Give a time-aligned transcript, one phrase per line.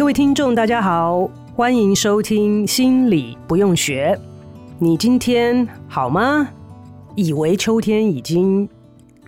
[0.00, 4.18] 各位听众，大家好，欢迎收听《心理不用学》。
[4.78, 6.48] 你今天好吗？
[7.16, 8.66] 以为秋天已经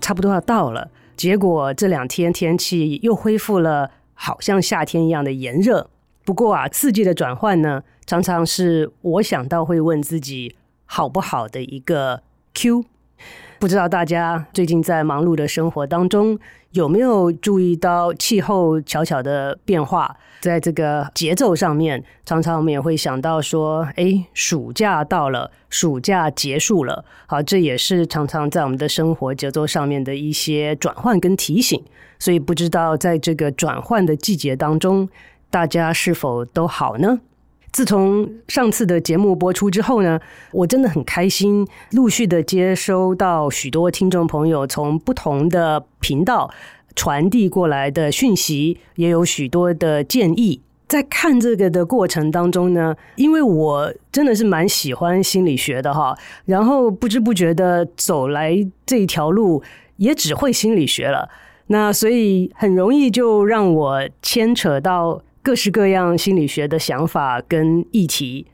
[0.00, 5.90] 差不多要到了，结果这两天天气又恢复了，好像夏天一样的炎热。
[6.24, 12.23] 不过啊，四季的转换呢，常常是我想到会问自己好不好的一个
[12.54, 12.86] Q。
[13.59, 16.38] 不知道大家最近在忙碌的生活当中，
[16.73, 20.16] 有没有注意到气候悄悄的变化？
[20.40, 31.80] 在这个节奏上面，常常我们也会想到说：“哎，暑假到了，暑假结束了。”好，这也是常常在我们的生活节奏上面的一些转换跟提醒。
[32.18, 35.09] 所以，不知道在这个转换的季节当中，
[35.51, 37.20] 大家是否都好呢？
[37.73, 40.20] 自从上次的节目播出之后呢，
[40.52, 46.52] 我真的很开心，陆续的接收到许多听众朋友从不同的频道
[46.95, 50.60] 传递过来的讯息，也有许多的建议。
[50.87, 56.14] 在看这个的过程当中呢，因为我真的是蛮喜欢心理学的哈，
[56.45, 59.62] 然后不知不觉的走来这一条路，
[59.96, 61.30] 也只会心理学了，
[61.68, 65.22] 那所以很容易就让我牵扯到。
[65.42, 68.47] 各式各样心理学的想法跟议题，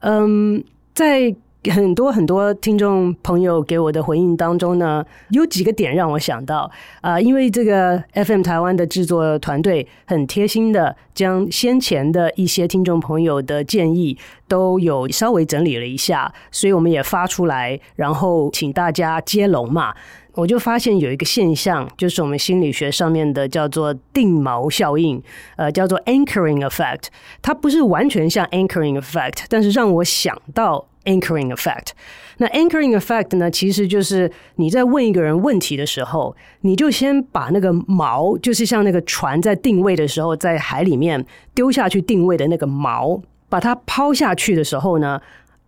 [0.00, 1.34] 嗯，在
[1.70, 6.70] 很多很多听众朋友给我的回应当中呢，有几个点让我想到
[7.00, 14.16] 啊、因为这个 FM 台湾的制作团队很贴心的将先前的一些听众朋友的建议
[14.46, 19.94] 都有稍微整理了一下，所以我们也发出来，然后请大家接龙嘛。
[20.36, 25.20] 我就发现有一个现象，就是我们心理学上面的叫做定锚效应，
[25.56, 27.04] 呃，叫做 anchoring effect。
[27.40, 31.88] 它不是完全像 anchoring effect，但是让我想到 anchoring effect。
[32.36, 45.18] 那 anchoring effect 呢，其实就是你在问一个人问题的时候，你就先把那个锚，就是像那个船在定位的时候，在海里面丢下去定位的那个锚，把它抛下去的时候呢，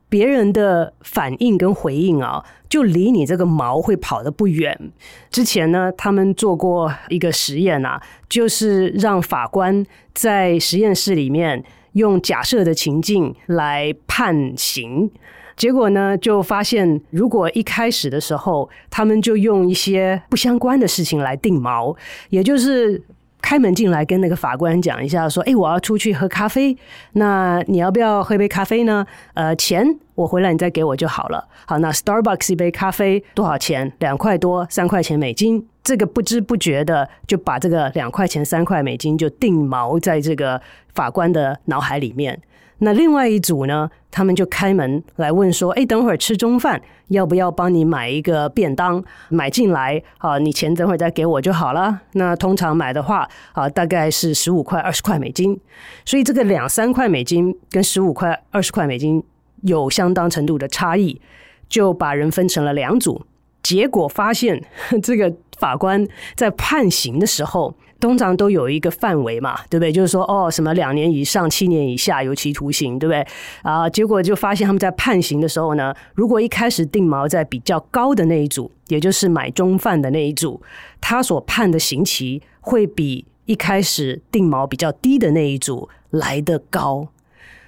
[0.08, 4.90] 别人的反应跟回应啊，就离你这个锚会跑得不远。
[5.30, 15.10] 之前呢，他们做过一个实验啊，就是让法官在实验室里面用假设的情境来判刑，
[15.56, 21.96] 结果呢，就发现如果一开始的时候，他们就用一些不相关的事情来定锚，
[22.30, 23.02] 也就是。
[23.40, 26.76] 开门进来跟那个法官讲一下，说：“哎，我要出去喝咖啡，
[27.12, 29.06] 那你要不要喝杯咖啡呢？
[29.34, 31.46] 呃，钱我回来你再给我就好了。
[31.66, 33.92] 好，那 Starbucks 一杯咖啡多少钱？
[34.00, 35.66] 两块多，三块钱美金。
[35.82, 40.60] 这个不知不觉的就把这个两块钱、三块美金就定锚在这个
[40.94, 42.38] 法官的脑海里面。”
[42.80, 50.00] 那另外一组呢，他们就开门来问说：“哎，等会儿吃中饭，要不要帮你买一个便当买进来？
[50.18, 52.00] 啊，你钱等会儿再给我就好了。
[52.12, 55.58] 那通常买的话，啊，大概是十五块、二十块美金。
[56.04, 59.20] 所以这个两三块美金跟十五块、二十块美金
[59.62, 61.20] 有相当程度的差异，
[61.68, 63.26] 就把人分成了两组。
[63.60, 64.64] 结果发现，
[65.02, 66.06] 这个法官
[66.36, 69.90] 在判刑的时候。”通常都有一个范围嘛，对不对？
[69.90, 73.26] 就是说，哦，什么两年以上七年以下有期徒刑，对不对？
[73.62, 80.62] 啊，结果就发现他们在判刑的时候呢，如果一开始定锚在比较高的那一组，也就是买中饭的那一组，
[81.00, 87.08] 他所判的刑期会比一开始定锚比较低的那一组来得高。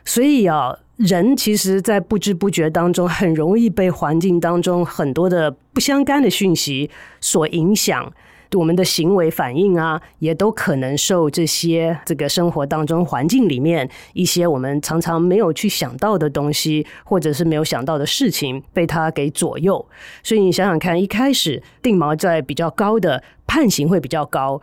[0.05, 6.89] 所以啊，人其实，在不知不觉当中，很容易被环境当中很多的不相干的讯息
[7.21, 8.13] 所影响。
[8.55, 19.87] 我们的行为反应啊，也都可能受这些这个生活当中环境里面一些我们常常没有去想到的东西，或者是没有想到的事情，被他给左右。
[20.23, 24.61] 所以你想想看，一开始定锚在比较高的判刑会比较高，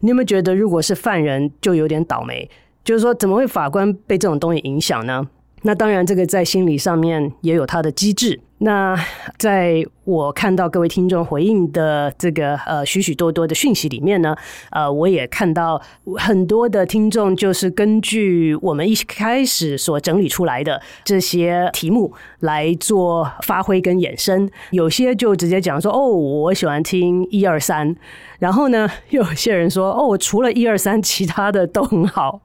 [0.00, 2.50] 你有没有觉得如果是犯人就有点倒霉？
[2.82, 5.28] 就是说，怎么会法官被这种东西影响呢？
[5.62, 8.40] 那当然，这个在心理上面也有它的机制。
[8.62, 8.94] 那
[9.38, 14.36] 在我看到各位听众回应的这个呃许许多多的讯息里面呢，
[14.70, 15.80] 呃，我也看到
[16.18, 27.96] 很多的听众就是根据我们一开始所整理出来的这些题目来做发挥跟衍生，有些就直接讲说哦，我喜欢听一二三，
[28.40, 32.42] 然后呢，又 有些人说哦，除了一二三， 其他的都很好。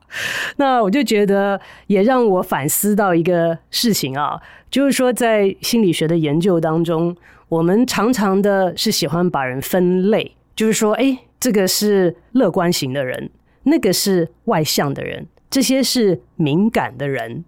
[0.55, 4.39] 那我就觉得也让我反思到一个事情啊。
[4.75, 7.15] 就是说，在心理学的研究当中，
[7.47, 13.29] 我们常常的是喜欢把人分类，就是说，哎，这个是乐观型的人，
[13.63, 17.45] 那个是外向的人，这些是敏感的人。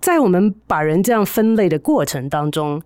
[0.00, 2.82] 在我们把人这样分类的过程当中，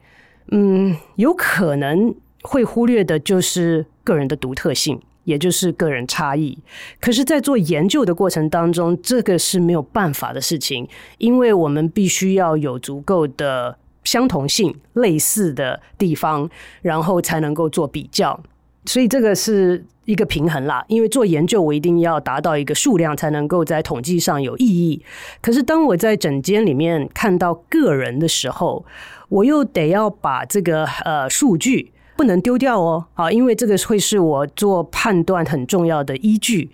[0.50, 5.00] 嗯，有可能会忽略的就是个人的独特性。
[5.24, 6.58] 也就是个人差异，
[7.00, 10.86] 可是，在做研究的过程当中，这个是没有办法的事情，
[11.18, 16.48] 因为我们必须要有足够的相同性、类似的地方，
[16.82, 18.38] 然后才能够做比较。
[18.84, 20.84] 所以，这个是一个平衡啦。
[20.88, 25.02] 因为做研究，我一定要达到一个数量，才能够在统计上有意义。
[25.40, 28.84] 可是，当我在诊间里面看到个人的时候，
[29.30, 31.93] 我又得要把这个呃数据。
[32.16, 36.70] 不能丢掉哦，好，因为这个会是我做判断很重要的依据。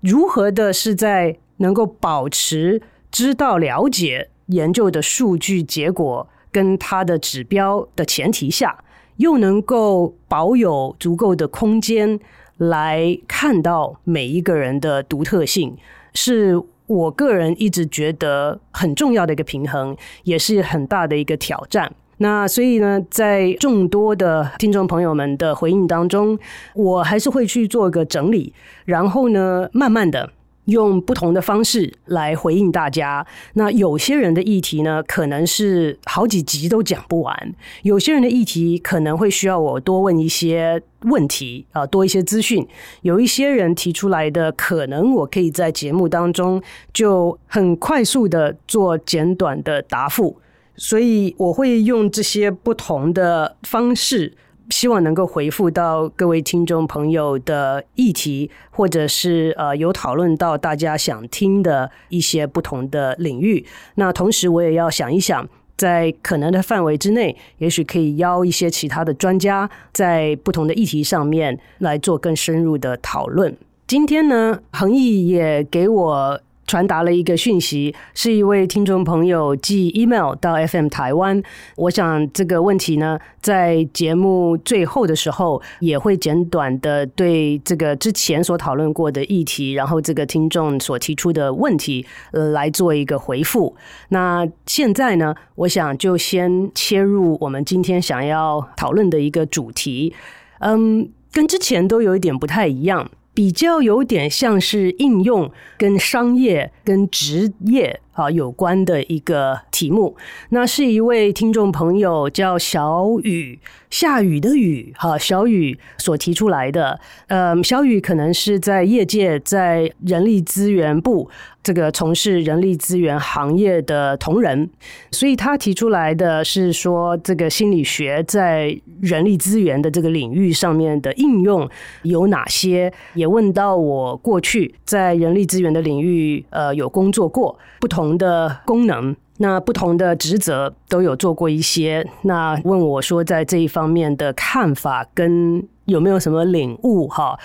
[0.00, 2.80] 如何的是在能够保持
[3.10, 8.84] 知道了解研究的数据结果跟它的指标的前提下，
[9.16, 12.20] 又能够保有足够的空间
[12.58, 15.76] 来看到每一个人的独特性，
[16.14, 21.92] 是我个人一直觉得很重要的一个平衡，也是很大的一个挑战。
[22.18, 26.38] 那所以呢，在众多的听众朋友们的回应当中，
[26.74, 28.52] 我还是会去做个整理，
[28.86, 30.30] 然后呢，慢慢的
[30.64, 33.24] 用不同的方式来回应大家。
[33.52, 37.36] 那有些人的议题呢，可能是好几集都讲不完；
[37.82, 42.66] 有些人的议题可能会需要我多问一些问题啊，多一些资讯。
[43.02, 46.62] 有一些人提出来的，可能我可以在节目当中
[46.94, 50.38] 就很快速的做简短的答复。
[50.76, 54.34] 所以我会用这些不同的方式，
[54.68, 63.64] 希望能够回复到各位听众朋友的议题，或者是呃有讨论到大家想听的一些不同的领域。
[63.94, 73.56] 那同时我也要想一想，在可能的范围之内，也许可以邀一些其他的专家，在不同的议题上面来做更深入的讨论。
[73.86, 76.40] 今天呢，恒毅也给我。
[76.66, 81.42] 传达了一个讯息，是一位听众朋友寄 email 到 FM 台湾。
[81.76, 93.76] 我想这个问题呢，在节目最后的时候也会简短的对这个之前所讨论过的议题，然后这个听众所提出的问题，呃，来做一个回复。
[94.08, 100.12] 那现在呢，我想就先切入我们今天想要讨论的一个主题，
[100.58, 103.08] 嗯，跟之前都有一点不太一样。
[103.36, 110.16] 比较有点像是应用跟商业跟职业啊有关的一个题目。
[110.48, 113.60] 那是一位听众朋友叫小雨，
[113.90, 116.98] 下雨的雨哈，小雨所提出来的。
[117.26, 121.28] 呃，小雨可能是在业界，在人力资源部。
[121.66, 124.70] 这个从事人力资源行业的同仁，
[125.10, 131.68] 所以他提出来的是说，这个心理学在人力资源的这个领域上面的应用
[132.02, 132.92] 有哪些？
[133.14, 142.08] 也问到我过去在人力资源的领域，呃，有工作过不同的功能，那不同的职责都有做过一些。
[142.22, 147.08] 那问我说，在这一方面的看法跟有没有什么领悟？
[147.08, 147.36] 哈，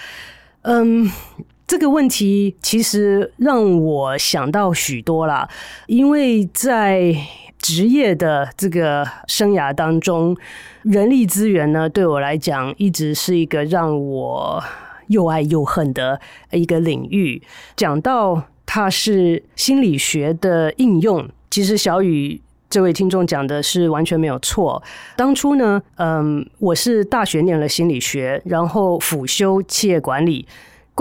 [0.61, 1.09] 嗯。
[1.71, 5.47] 这个问题其实让我想到许多啦，
[5.87, 7.15] 因为在
[7.59, 10.35] 职业的这个生涯当中，
[10.81, 14.61] 人力资源呢，对我来讲一直是一个让我
[15.07, 16.19] 又爱又恨的
[16.51, 17.41] 一个领域。
[17.77, 24.83] 讲到它是心理学的应用，其实小雨这位听众讲的是完全没有错。
[25.15, 30.45] 当初呢，嗯，我是大学念了心理学，然后辅修企业管理。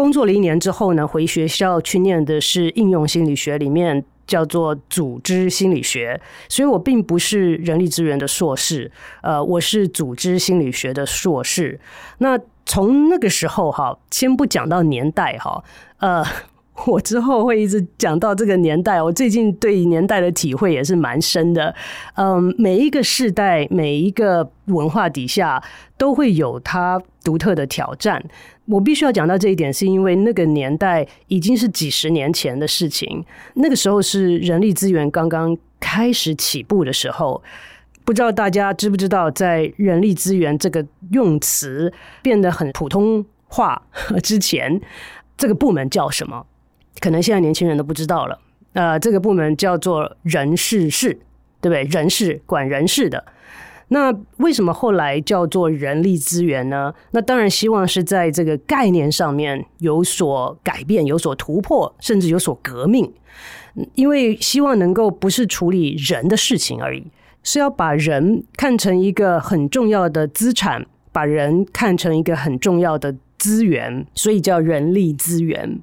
[0.00, 6.19] 工作了一年之后呢，回学校去念的是应用心理学，里面叫做组织心理学。
[6.49, 8.90] 所以我并不是人力资源的硕士，
[9.21, 11.78] 呃，我是组织心理学的硕士。
[12.16, 15.62] 那从那个时候哈，先不讲到年代哈，
[15.99, 16.25] 呃。
[16.87, 21.75] 我之后会一直讲到这个年代，我最近对年代的体会也是蛮深的。
[22.15, 25.62] 嗯，每一个世代，每一个文化底下，
[25.99, 28.23] 都会有它独特的挑战。
[28.67, 33.23] 我必须要讲到这一点，是因为那个年代已经是几十年前的事情。
[33.55, 37.43] 那个时候是人力资源刚刚开始起步的时候。
[38.03, 43.81] 不知道大家知不知道，在人力资源这个用词变得很普通化
[44.23, 44.81] 之前，
[45.37, 46.47] 这个部门叫什么？
[47.00, 48.38] 可能现在年轻人都不知道了。
[48.75, 51.19] 呃，这个部门叫做人事室，
[51.61, 51.83] 对不对？
[51.85, 53.25] 人事管人事的。
[53.88, 56.95] 那为什么后来叫做人力资源呢？
[57.11, 63.12] 那当然希望是在这个概念上面有所改变、有所突破，甚至有所革命。
[63.95, 67.04] 因为希望能够不是处理人的事情而已，
[67.42, 75.80] 是要把人看成一个很重要的资产，把人看成一个很重要的资源，所以叫人力资源。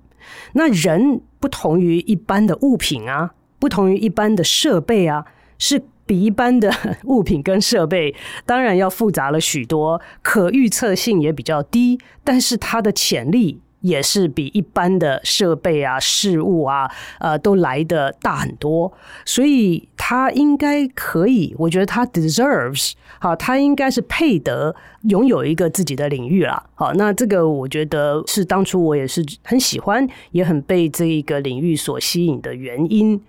[0.54, 5.26] 那人不同于一般的物品啊，不同于一般的设备啊，
[5.58, 5.84] 是。
[6.08, 8.16] 比一般的物品跟设备
[8.46, 18.92] 当然要复杂了许多，可预测性也比较低，但是它的潜力也是比一般的设备啊、事物啊，呃，都来得大很多。
[19.26, 26.64] 所以它应该可以，我觉得它 deserves 好，它应该是配得拥有一个自己的领域啦。
[26.76, 33.22] 好，那这个我觉得是当初我也是很喜欢，也很被这一个领域所吸引的原因。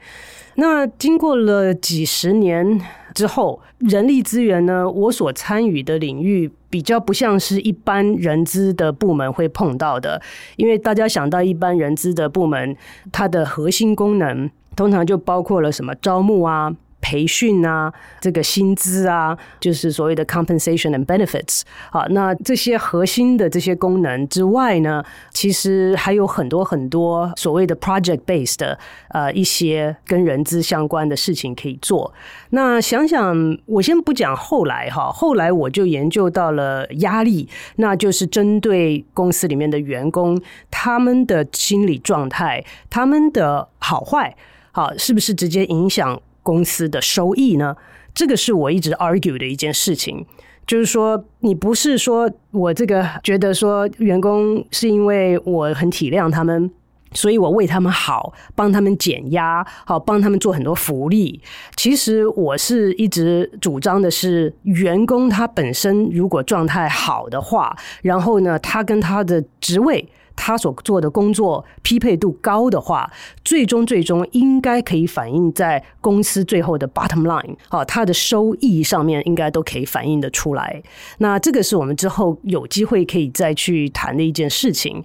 [0.60, 2.80] 那经过了几十年
[3.14, 10.20] 之后，人力资源呢，我所参与的领域比较不像是一般人资的部门会碰到的，
[10.56, 12.76] 因为大家想到一般人资的部门，
[13.12, 16.74] 它的核心功能通常就包括了什么招募啊。
[17.00, 21.62] 培训啊，这个薪资啊，就是所谓的 compensation and benefits。
[21.90, 28.78] 好，那这些核心的这些功能之外呢，其实还有很多很多所谓的 project based 的
[29.10, 32.12] 呃一些跟人资相关的事情可以做。
[32.50, 40.40] 那想想，我先不讲后来哈，后来我就研究到了压力，那就是针对公司里面的员工，
[40.70, 44.36] 他们的心理状态，他们的好坏，
[44.72, 47.76] 好，是不是直接影响公司的收益呢？
[48.14, 50.24] 这个是我一直 argue 的一件事情，
[50.66, 56.70] 就是说，你不是说我这个觉得说员工是因为我很体谅他们，
[57.12, 61.42] 所以我为他们好，帮他们减压，好帮他们做很多福利。
[61.76, 70.08] 其实我是一直主张的是，员工他本身如果状态好的话，然后呢，他跟他的职位。
[70.38, 73.10] 他所做的工作匹配度高的话，
[73.44, 80.82] 最终最终应该可以反映在公司最后的 bottom line，好，他的收益上面应该都可以反映得出来。
[81.18, 85.02] 那这个是我们之后有机会可以再去谈的一件事情。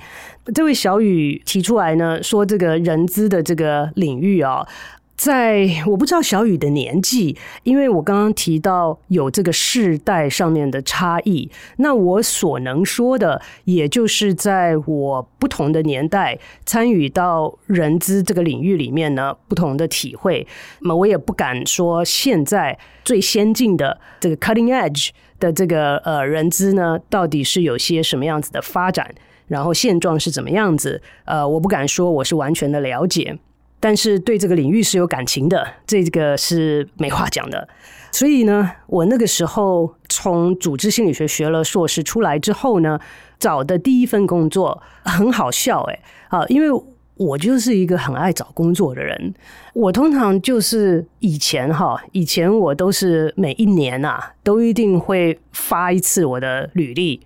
[0.54, 4.66] 这位小雨提出来呢，说这个人资的这个领域啊。
[5.15, 20.46] 在我不知道小雨的年纪，因为我刚刚提到有这个世代上面的差异，那我所能说的，也就是在我不同的年代参与到人资这个领域里面呢，不同的体会。
[20.82, 29.13] 那么我也不敢说现在最先进的这个 cutting edge 的这个呃人资呢，到底是有些什么样子的发展，
[29.48, 31.01] 然后现状是怎么样子？
[31.25, 33.38] 呃，我不敢说我是完全的了解。
[33.84, 37.68] 但是对这个领域是有感情的，这个是没话讲的。
[38.13, 42.98] 所以呢，我那个时候从组织心理学学了硕士出来之后呢，
[43.38, 46.00] 找的第一份工作很好笑哎，
[46.30, 46.84] 啊，因为
[47.18, 49.34] 我就是一个很爱找工作的人。
[49.74, 57.20] 我通常就是以前哈，以前我都是每一年啊，都一定会发一次我的履历。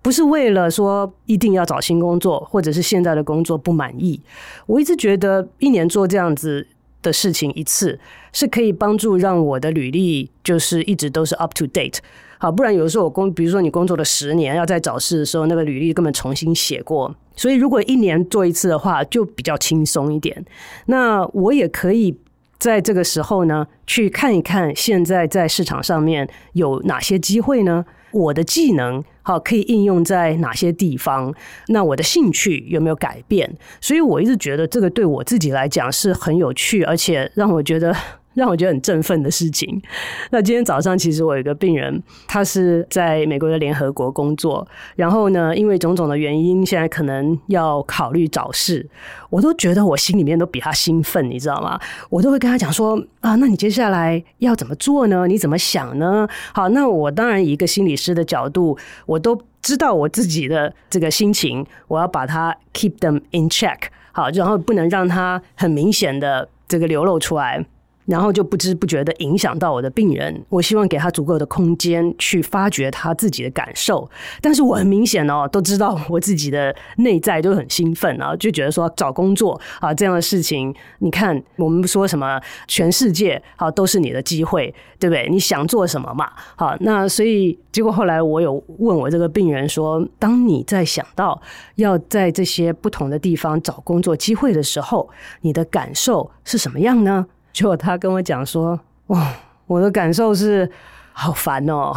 [0.00, 4.20] 不是为了说一定要找新工作，或者是现在的工作不满意。
[4.66, 6.66] 我一直觉得一年做这样子
[7.02, 7.98] 的事情一次，
[8.32, 11.98] 是可以帮助让我的履历就是一直都是 up to date。
[12.38, 17.12] 好，不然有的时候我工，比如说你工作了十年，要在找事的时候，那个履历根本重新写过。
[17.34, 20.44] 所以如果一年做一次的话，就比较轻松一点。
[20.86, 22.16] 那我也可以
[22.58, 27.84] 在这个时候呢，去看一看现在在市场上面有哪些机会呢？
[28.12, 31.34] 我的技能好可以应用在哪些地方？
[31.68, 33.50] 那我的兴趣有没有改变？
[33.80, 37.94] 所以我一直觉得这个对我自己来讲是很有趣，而且让我觉得。
[38.38, 39.80] 让我觉得很振奋的事情。
[40.30, 44.66] 那今天早上，其实我有一个病人，他是在美国的联合国工作，
[44.96, 48.88] 然后呢，因为种种的原因，现在可能要考虑找事。
[49.28, 51.78] 我都觉得我心里面都比他兴奋，你知道吗？
[52.08, 55.26] 我都会跟他讲说啊，那你接下来要怎么做呢？
[55.26, 56.26] 你怎么想呢？
[56.54, 63.78] 好，那我当然以一个心理师的角度，我都知道我自己的这个心情，我要把它 keep them in check。
[64.12, 67.64] 好，然后不能让他很明显的这个流露出来。
[68.08, 70.42] 然后就不知不觉的影响到我的病人。
[70.48, 74.10] 我希望给他足够的空间去发掘他自己的感受，
[74.40, 85.28] 但是我很明显哦，都知道我自己的内在都很兴奋啊，就觉得说找工作啊这样的事情，你看我们说什么全世界啊都是你的机会，对不对？
[85.28, 86.30] 你想做什么嘛？
[86.56, 91.40] 好，那所以结果后来我有问我这个病人说，当你在想到
[91.74, 95.08] 要在这些不同的地方找工作机会的时候，
[95.42, 97.26] 你的感受是什么样呢？
[97.52, 98.78] 结果他跟我讲说
[99.08, 99.34] ：“哇，
[99.66, 100.70] 我的感受是
[101.12, 101.92] 好烦哦，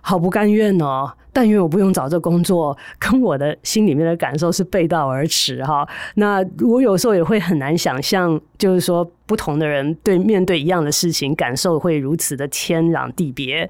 [0.00, 1.12] 好不甘愿哦。
[1.32, 5.86] 但愿我不用找这工作，跟我的心里面的感受是背道而驰哈。
[6.14, 13.68] 那我有时候也会很难想象，就是说不同的人对面对一样的事情，感受会如此的天壤地别。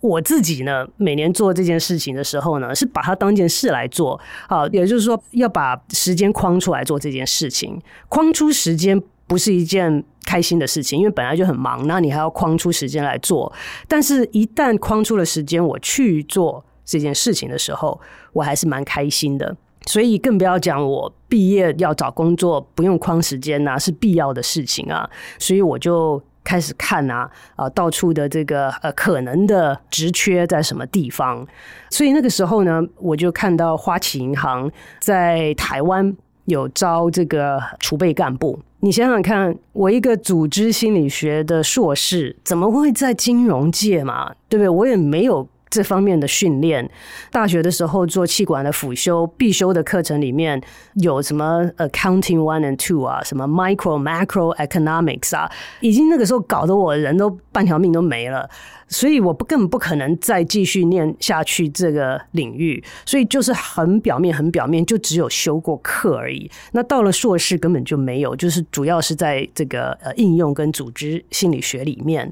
[0.00, 13.52] 我自己呢，每年做这件事情的时候呢，是把它当件事来做啊，也就是说要把时间框出来做这件事情，框出时间。”不是一件开心的事情，因为本来就很忙，那你还要框出时间来做。
[13.88, 18.00] 但是，一旦框出了时间，我去做这件事情的时候，
[18.32, 19.56] 我还是蛮开心的。
[19.86, 25.08] 所以，更不要讲我毕业要找工作不用框时间呐、是必要的事情啊。
[25.38, 31.46] 所以，我就开始看啊，啊，到处的这个呃可能的职缺在什么地方。
[31.90, 36.14] 所以那个时候呢，我就看到花旗银行在台湾
[36.46, 38.58] 有招这个储备干部。
[38.84, 44.30] 你想想看，我一个组织心理学的硕士，怎么会在金融界嘛？
[44.46, 44.68] 对不对？
[44.68, 46.88] 我也没有这方面的训练。
[47.30, 50.60] 大学的时候做气管的辅修，必修的课程里面
[50.94, 55.50] 有什么 Accounting One and Two 啊，什么 Micro Macro Economics 啊，
[55.80, 58.48] 已经那个时候搞得我人都半条命都没了。
[58.86, 66.48] 所以我不根本不可能再继续念下去这个领域，所以就是很表面，很表面，就只有修过课而已。
[66.72, 72.30] 那到了硕士根本就没有，就是主要是在这个呃应用跟组织心理学里面。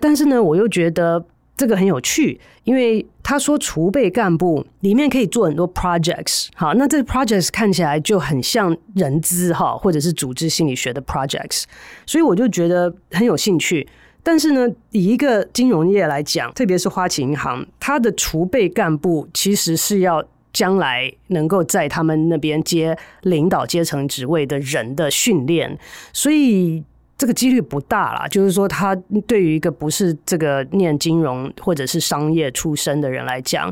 [0.00, 1.22] 但是呢，我又觉得
[1.60, 11.64] 这个很有趣，因为他说储备干部里面可以做很多 projects，好，那这 projects 看起来就很像人资哈，或者是组织心理学的 projects，
[12.06, 13.86] 所以我就觉得很有兴趣。
[14.22, 25.78] 但是呢，以一个金融业来讲，特别是花旗银行，它的储备干部其实是要将来能够在他们那边接领导阶层职位的人的训练，
[26.14, 26.82] 所以
[27.20, 28.26] 这个几率不大啦。
[28.28, 33.70] 就是说，他对于一个不是这个念金融或者是商业出身的人来讲，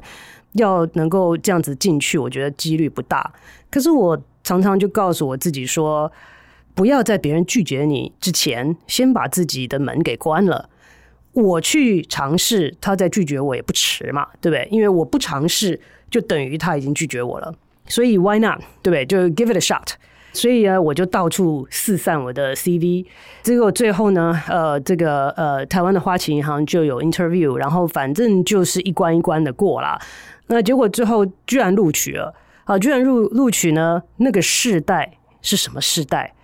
[0.52, 3.32] 要能够这样子进去，我觉得几率不大。
[3.70, 6.12] 可是我常常就告诉我自己说，
[6.74, 10.68] 不要在别人拒绝你之前，先把自己的门给关了。
[11.32, 14.68] 我去尝试，他再拒绝我也不迟嘛，对不对？
[14.70, 15.80] 因为我不尝试，
[16.10, 17.54] 就等于他已经拒绝我了。
[17.86, 18.58] 所以 why not？
[18.82, 19.06] 对不对？
[19.06, 19.92] 就 give it a shot。
[20.32, 23.06] 所以呢，我就到处四散我的 CV。
[23.42, 30.00] 结果最后呢，呃，这个呃，台湾的花旗银行就有 interview，然后反正就是一关一关的过啦。
[30.48, 32.78] 那结果最后居然录取了啊！
[32.78, 34.02] 居然录录取呢？
[34.18, 36.34] 那个世代是什么世代？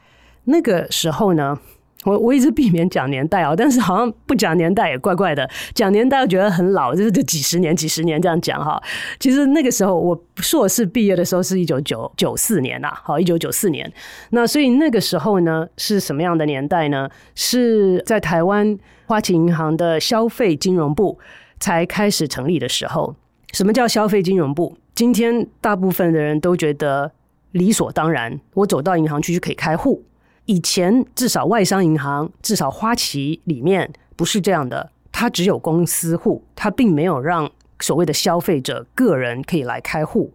[0.44, 1.59] 那个时候呢，
[2.05, 8.81] 我我一直避免讲年代啊，但是好像不讲年代也怪怪的，讲年代又觉得很老，就是这几十年、几十年这样讲哈。
[9.19, 13.90] 其实那个时候我硕士毕业的时候是一九九九四年呐，好，一九九四年。
[14.31, 17.09] 那所以那个时候呢，是什么样的年代呢？
[17.35, 21.19] 是在台湾花旗银行的消费金融部
[21.59, 23.14] 才开始成立的时候。
[23.53, 24.77] 什么叫消费金融部？
[24.95, 27.11] 今天大部分的人都觉得
[27.53, 30.03] 理所当然，我走到银行去就可以开户。
[30.46, 40.33] 以前至少外商银行，至少花旗里面不是这样的，它只有公司户，它并没有让所谓的消费者个人可以来开户，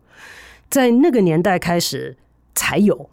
[0.67, 2.17] 在那个年代开始
[2.55, 3.09] 才有，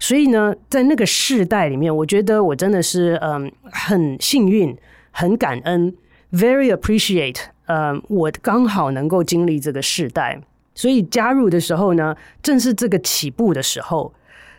[0.00, 4.76] 所以呢，在那个世代里面，我觉得我真的是嗯很幸运，
[5.12, 5.94] 很感恩
[6.32, 10.40] ，very appreciate，嗯，我刚好能够经历这个世代，
[10.74, 14.12] 所以加入的时候呢，正是这个起步的时候。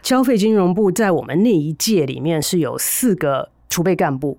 [0.03, 4.37] 消费金融部在我们那一届里面是有四个储备干部，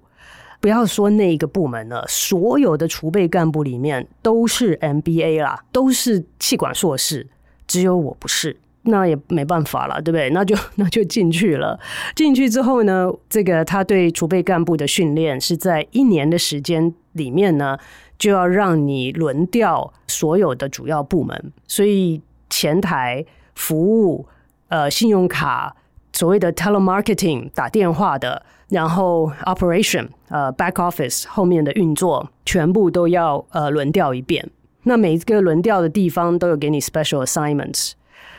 [0.61, 7.27] 不要说那一个部门了，所有的储备干部里面都是 MBA 啦，都是气管硕士，
[7.67, 10.29] 只有我不是，那也没办法了，对不对？
[10.31, 11.81] 那就 那就进去了。
[12.15, 17.79] 进去之后呢，这个他对储备干部的训练是在一年的时间里面呢，
[18.19, 23.25] 就要让你轮调所有的主要部门，所以前台
[23.55, 24.27] 服务。
[24.69, 25.77] 呃，信用卡
[26.13, 34.49] 所谓的 telemarketing 打电话的，然后 operation 呃 back office 后面的运作，全部都要呃轮调一遍。
[34.85, 37.93] 那每一个轮调的地方都有给你 special assignments。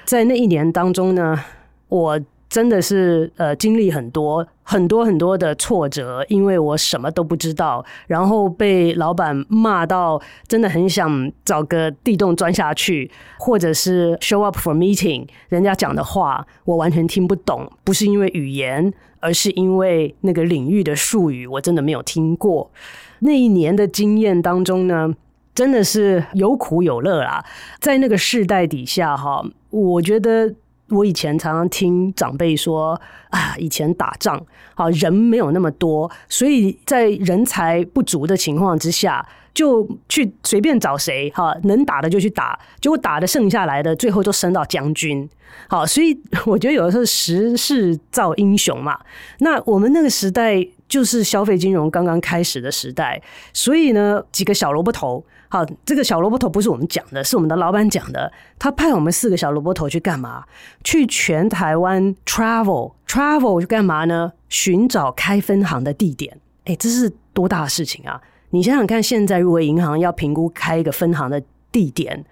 [0.06, 1.44] 在那一年当中呢，
[1.88, 22.72] 我真的是呃经历很多很多很多的挫折，因为我什么都不知道，然后被老板骂到真的很想找个地洞钻下去，或者是 show up for meeting，人家讲的话我完全听不懂，不是因为语言，而是因为那个领域的术语我真的没有听过。
[23.20, 25.14] 那一年的经验当中呢，
[25.54, 27.44] 真的是有苦有乐啦，
[27.80, 30.54] 在那个世代底下哈，我觉得
[30.96, 34.42] 我以前常常听长辈说啊，以前打仗
[34.76, 45.30] 啊，人没有那么多，所以在人才不足的情况之下，就去随便找谁哈，能打的就去打，结果打的剩下来的，最后都升到将军。
[45.68, 49.00] 好，所以我觉得有的时候时势造英雄嘛。
[49.40, 53.22] 那我们那个时代就是消费金融刚刚开始的时代，
[53.54, 55.26] 所以呢，几个小萝卜头。
[55.56, 58.30] 好，这个小萝卜头不是我们讲的，是我们的老板讲的。
[58.60, 60.44] 他派我们四个小萝卜头去干嘛？
[60.84, 64.34] 去全台湾 travel，travel 去干嘛呢？
[64.50, 66.38] 寻找开分行的地点。
[66.66, 68.22] 哎，这是多大的事情啊！
[68.50, 71.42] 你想想看，现在如果银行要评估开一个分行的
[71.72, 72.26] 地点，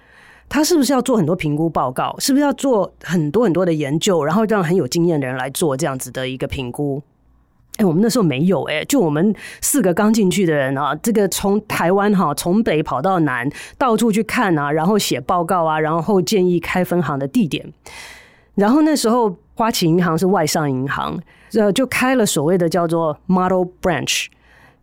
[0.49, 2.13] 他是不是要做很多评估报告？
[2.19, 7.01] 是不是要做很多很多的研究，然后让很有经验的人来做这样子的一个评估？
[7.77, 17.65] 哎，我们那时候没有哎，就我们四个刚进去的人啊，这个从台湾哈，从北跑到南，到处去看啊，然后写报告啊，然后建议开分行的地点。
[18.53, 21.19] 然后那时候花旗银行是外商银行，
[21.53, 24.27] 呃，就开了所谓的叫做 Model Branch，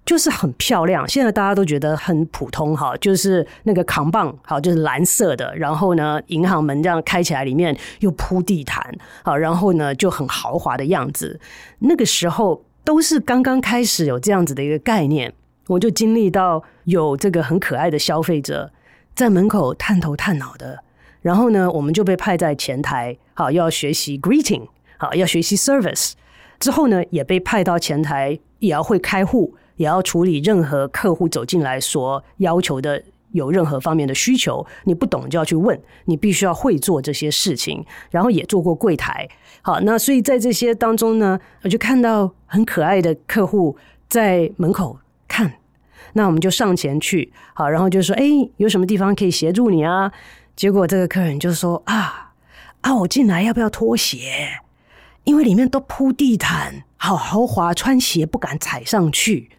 [0.04, 1.06] 就是很漂亮。
[1.06, 11.38] 现在大家都觉得很普通哈，就是那个扛棒好，就是蓝色的，然后呢，银行门这样开起来，里面又铺地毯，好，然后呢就很豪华的样子。
[11.78, 12.64] 那个时候。
[12.90, 15.32] 都是刚刚开始有这样子的一个概念，
[15.68, 18.72] 我就经历到有这个很可爱的消费者
[19.14, 20.82] 在门口探头探脑的，
[21.22, 24.66] 然后呢，我们就被派在前台，好，要学习 greeting，
[24.98, 26.14] 好，要学习 service，
[26.58, 33.00] 之后呢，也被派到前台，也要会开户，也要处理任何客户走进来所要求的。
[33.32, 39.28] 有任何方面的需求，你不懂就要去问，你必须要会做这些事情，然后也做过柜台。
[39.62, 43.76] 好，那所以在这些当中呢，我就看到很可爱的客户
[44.08, 45.52] 在门口看，
[46.14, 48.24] 那我们就上前去，好，然后就说：“哎，
[48.56, 50.12] 有什么地方可以协助你啊？”
[50.56, 52.32] 结果这个客人就说：“啊
[52.80, 54.60] 啊，我进来要不要脱鞋？
[55.24, 59.50] 因为里面都铺地毯，好豪华，穿鞋不敢踩上去。”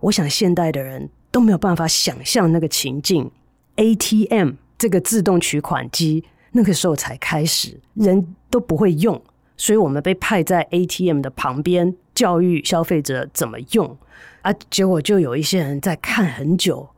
[0.00, 1.10] 我想现代的人。
[1.36, 3.30] 都没有办法想象那个情境
[3.74, 9.22] ，ATM 这个自动取款机那个时候才开始，人都不会用，
[9.54, 13.98] 所以我们被派在 ATM 的旁边教育消费者怎么用
[14.40, 14.50] 啊。
[14.70, 16.88] 结果就有一些人在看很久，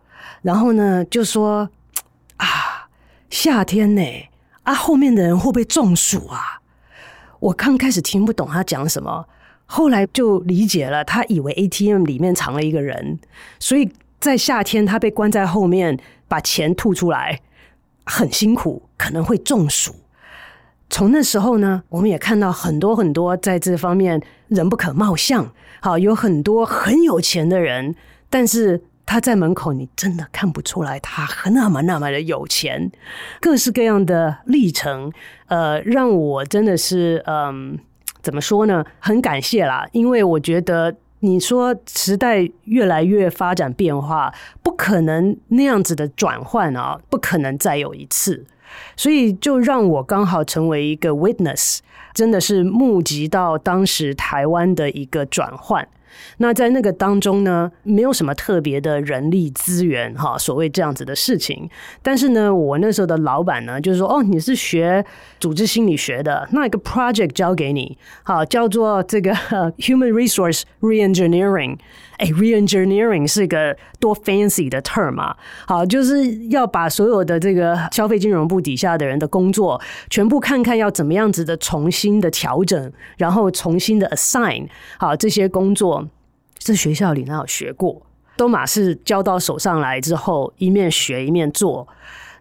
[0.42, 1.68] 然后呢就说
[2.36, 2.46] 啊，
[3.30, 4.02] 夏天呢
[4.62, 6.62] 啊，后面的人会不会中暑啊？
[7.40, 9.26] 我刚开始听不懂他讲什么，
[9.66, 13.18] 后来就理解了，他以为 ATM 里面藏了一个人，
[13.58, 13.90] 所以。
[14.20, 17.40] 在夏天，他被关在后面，把钱吐出来，
[18.04, 19.94] 很辛苦，可能会中暑。
[20.90, 25.52] 从那时候呢，我们也看到很多很多在这方面人不可貌相。
[25.80, 27.94] 好，有很多很有钱的人，
[28.28, 32.90] 但是他在门口，你真的看不出来他那么那么的有钱。
[33.40, 35.12] 各式各样的历程，
[35.46, 37.78] 呃，让我真的是，嗯，
[38.20, 38.84] 怎么说呢？
[38.98, 40.96] 很感谢啦，因为我觉得。
[41.20, 48.46] 你说时代越来越发展变化，不可能那样子的转换啊，不可能再有一次，
[48.96, 51.78] 所以就让我刚好成为一个 witness，
[52.14, 55.88] 真的是目击到当时台湾的一个转换。
[56.38, 61.68] 那在那个当中呢，没有什么特别的人力资源哈，所谓这样子的事情。
[62.02, 65.04] 但是呢，我那时候的老板呢，就是说，哦，你是学
[65.40, 69.32] 组织心理学的，那一个 project 交给你，好，叫做这个
[69.78, 71.78] human resource reengineering。
[72.18, 75.36] 哎，reengineering 是一个多 fancy 的 term 啊，
[75.68, 84.66] 好，就是要把所有的这个消费金融部底下的人的工作，全部看看要怎么样子的重新的调整，然后重新的 assign，
[84.98, 85.97] 好，这些工作。
[86.58, 88.02] 这学校里哪有学过？
[88.36, 91.88] 都马是交到手上来之后，一面学一面做。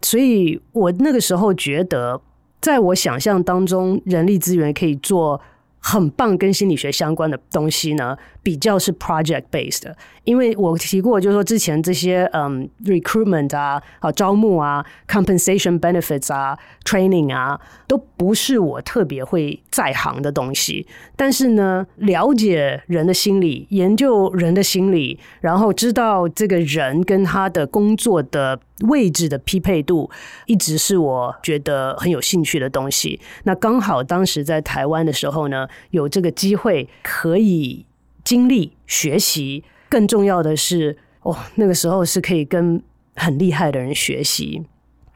[0.02, 2.20] 所以我那个时候觉得，
[2.60, 5.40] 在我想象当中，人力资源可以做
[5.80, 8.16] 很棒跟心理学相关的东西呢，
[8.48, 20.86] 比较是 project based 的，因为我提过，就是说之前这些嗯 recruitment 啊、啊招募啊、compensation benefits 啊、training 啊，都不是我特别会在行的东西。
[21.14, 28.58] 但是呢，了解人的心理，研究人的心理，然后知道这个人跟他的工作的
[28.88, 30.10] 位置的匹配度，
[30.46, 33.20] 一直是我觉得很有兴趣的东西。
[33.44, 37.84] 那刚好当时在台湾的时候呢，有这个机会可以。
[38.28, 42.82] 经历学习，更重要的是，哦，那个时候是可以跟
[43.16, 44.62] 很厉害的人学习。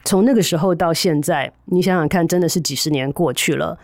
[0.03, 3.79] 从那个时候到现在，你想想看，真的是几十年过去了。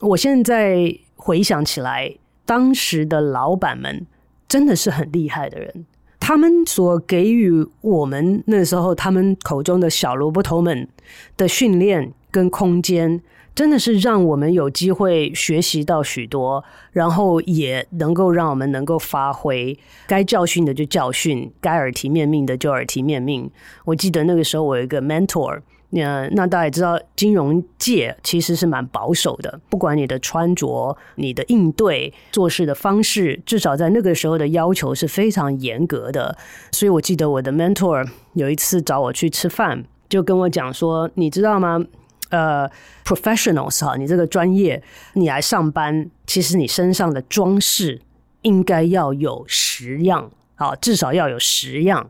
[0.00, 2.16] 我现在回想起来，
[2.46, 4.06] 当时的老板们
[4.48, 5.84] 真的是很厉害的人，
[6.18, 10.88] 他们所给予我们那时候他们口中的小萝卜头们
[11.36, 13.20] 的训练跟空间。
[13.60, 23.50] 真的是让我们有机会学习到许多，然后也能够让我们能够发挥，该教训的就教训，该耳提面命的就耳提面命。
[23.84, 36.34] 我记得那个时候我有一个 mentor，那那大家也知道，金融界其实是蛮保守的，不管你的穿着、你的应对、做事的方式，至少在那个时候的要求是非常严格的。
[36.72, 41.84] 所以我记得我的 mentor 有一次找我去吃饭，就跟我讲说，你知道吗？
[42.30, 42.70] 呃、
[43.04, 48.00] ，professionals 哈，你这个专业，你来上班，其实你身上的装饰
[48.42, 52.08] 应该要有十样，好，至少要有十样。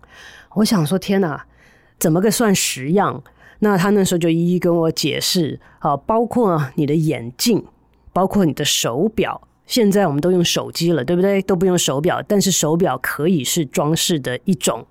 [0.54, 1.46] 我想说，天哪，
[1.98, 3.22] 怎么个算十样？
[3.60, 7.64] 那他那时候就一一跟我解释，好，包括你的眼镜，
[8.12, 9.48] 包括你的手表。
[9.66, 11.40] 现在我们都用手机了，对不对？
[11.42, 14.86] 都不用手表，但是手表可以是装饰的一种。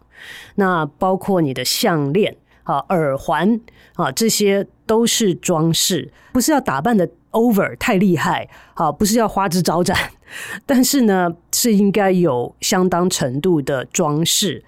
[0.55, 2.35] 那包括你的项链。
[2.69, 3.59] 啊，耳环
[3.95, 9.97] 啊，这些都是装饰，不是要打扮的 over 太厉害，好，不是要花枝招展，
[10.67, 14.63] 但是呢，是应该有相当程度的装饰。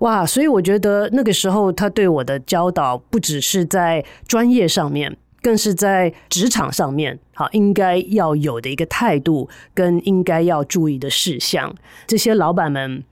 [0.00, 11.72] 哇，所以我觉得那个时候他对我的教导，不只是在专业上面，更是在职场上面，好，应该要有的一个态度，跟应该要注意的事项。
[12.08, 13.04] 这些老板们。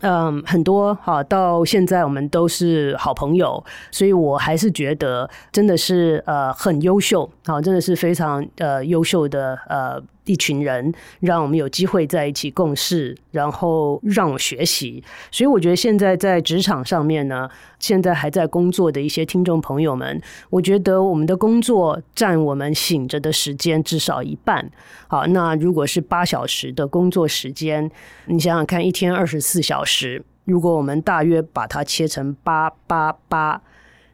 [0.00, 10.02] 嗯，很多哈，到现在我们都是好朋友，所以我还是觉得真的是呃很优秀，好，真的是非常呃优秀的呃。
[10.24, 15.02] 一群人让我们有机会在一起共事，然后让我学习。
[15.30, 24.70] 所以我觉得现在在职场上面呢，现在还在工作的一些听众朋友们，我觉得我们的工作占我们醒着的时间至少一半。
[25.08, 27.90] 好，那如果是八小时的工作时间，
[28.26, 33.60] 你想想看，一天二十四小时，如果我们大约把它切成八八八，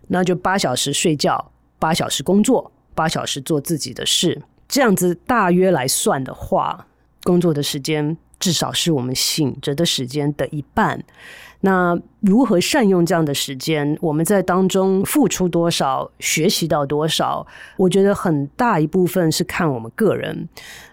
[0.09, 4.41] 那就八小时睡觉，八小时工作，八小时做自己的事。
[4.69, 6.87] 这样子大约来算的话，
[7.23, 11.03] 工作的时间至少是我们醒着的时间的一半。
[11.61, 13.99] 那如何善用这样的时间？
[14.01, 17.45] 我们在当中付出多少，学习到多少？
[17.77, 20.49] 我觉得很大一部分是看我们个人。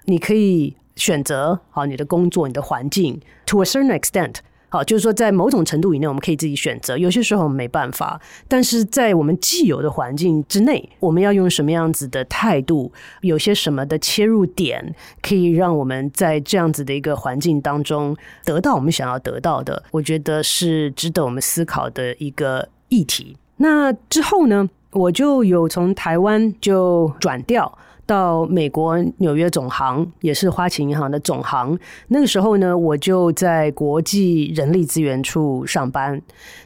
[0.06, 4.38] 你可以选择好你的工作，你的环境，to a certain extent。
[4.76, 6.98] 好，就是说，在某种程度以内，我们可以自己选择。
[6.98, 12.92] 有些时候没办法，但是在我们既有的环境之内，我们要用什么样子的态度？
[13.22, 19.82] 有些什么的切入点，可以让我们在这样子的一个环境当中得到我们想要得到的？
[19.92, 23.38] 我觉得是值得我们思考的一个议题。
[23.56, 27.78] 那之后呢，我就有从台湾就转调。
[28.06, 31.78] 到美国纽约总行，也是花旗银行的总行。
[32.10, 36.22] 那个时候呢，我就在国际人力资源处上班。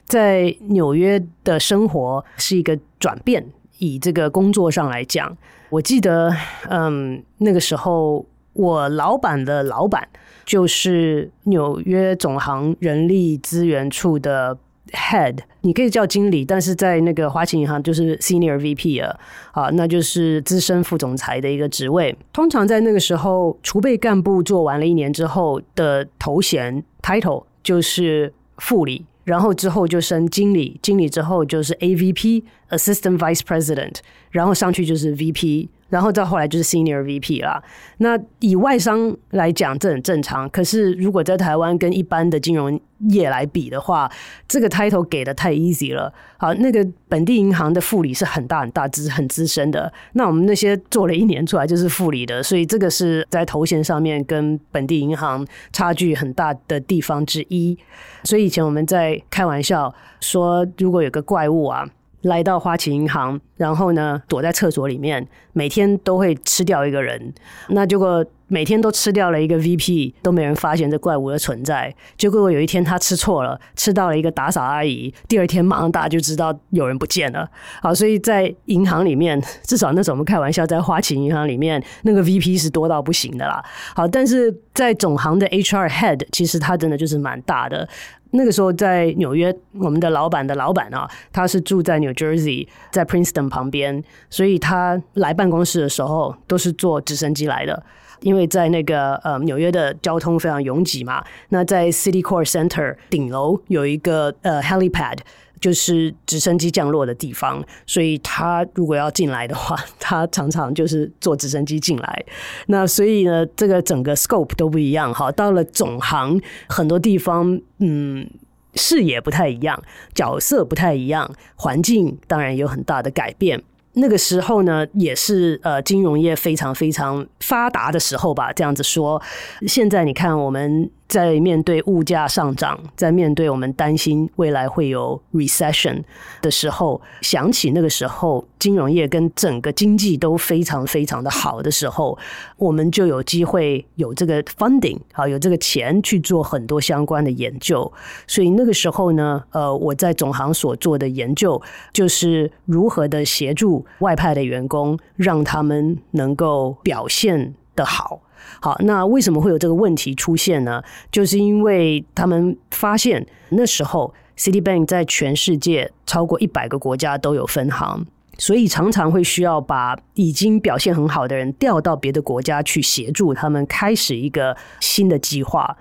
[0.05, 3.45] 在纽约的生活是一个转变，
[3.77, 5.37] 以这个工作上来讲，
[5.69, 6.33] 我记得，
[6.69, 10.07] 嗯，那个时候我老板的老板
[10.45, 14.57] 就是纽约总行人力资源处的。
[14.91, 19.19] Head，你可以叫经理，但是在那个花旗银行就是 Senior VP 啊，
[19.51, 22.15] 啊，那就是资深副总裁的一个职位。
[22.33, 33.95] 通常在那个时候，储备干部做完了一年之后的头衔 title 就是副理，然后之后就升经理，经理之后就是 AVP，Assistant Vice President，
[34.31, 35.69] 然后上去就是 VP。
[35.89, 37.61] 然后到后来就是 Senior VP 啦。
[37.97, 40.49] 那以外商来讲，这很正常。
[40.49, 44.11] 可是如果在台湾跟一般的金融业来比的话，
[44.47, 46.13] 这个 title 给的太 easy 了。
[46.37, 49.91] 好，那个本地银行的副理是很大很大资很资深的。
[50.13, 57.77] 那我们那些做了一年出来就是副理的，所以这个是在头衔上面跟本地银行差距很大的地方之一。
[58.23, 61.89] 所以以前我们在开玩笑说，如果有个怪物啊。
[62.21, 67.33] 来到花旗银行，然后呢，躲在厕所里面，每天都会吃掉一个人。
[67.69, 71.93] 那结果每天都吃掉了一个 VP，都没人发现这怪物的存在。
[72.17, 75.13] 结果有一天他吃错了，吃到了一个打扫阿姨。
[75.27, 77.47] 第二天马上大家就知道有人不见了。
[77.81, 83.63] 好，所以在银行里面，至少那时候我们开玩笑，在花旗银行里面，那个 VP 是多到不行的啦。
[83.95, 87.87] 好，但是在总行的 HR Head，其实他真的就是蛮大的。
[88.31, 97.83] 那个时候在纽约，我们的老板的老板啊，他是住在 New Jersey，在 Princeton 旁边，所以他来办公室的时候都是坐直升机来的，
[98.21, 101.23] 因为在那个呃纽约的交通非常拥挤嘛。
[101.49, 105.17] 那在 City Core Center 顶楼有一个呃 Helipad。
[105.59, 112.25] 就是直升机降落的地方，所以他如果要进来的话，他常常就是坐直升机进来。
[112.67, 115.13] 那所以呢，这个整个 scope 都不一样。
[115.13, 118.29] 好，到了总行，很多地方，嗯，
[118.75, 119.81] 视野不太一样，
[120.13, 123.61] 角色不太一样，环境当然有很大的改变。
[123.93, 129.21] 那个时候呢，也是呃金融业非常非常发达的时候吧，这样子说。
[129.67, 130.89] 现在你看我们。
[131.09, 136.03] 在面对物价上涨，在面对我们担心未来会有 recession
[136.39, 142.15] 的时候，想起那个时候金融业跟整个经济都非常非常的好的时候，
[142.57, 147.91] 我们就有机会有这个 funding 啊，有这个钱去做很多相关的研究。
[148.27, 151.59] 所以那个时候呢，呃，我在总行所做的研究
[151.91, 158.21] 就是如何的协助外派的员工，让他们能够表现的好。
[158.61, 160.81] 好，那为什么会有这个问题出现呢？
[161.11, 168.05] 就是因为他们发现那时候 Citibank 在全世界超过一百个国家都有分行，
[168.37, 175.77] 所以常常会需要把已经表现很好的人调到别的国家去协助他们开始一个新的计划。